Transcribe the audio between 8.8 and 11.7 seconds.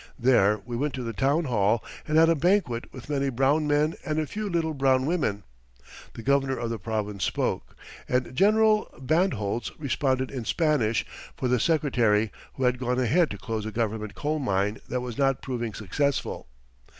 Bandholtz responded in Spanish for the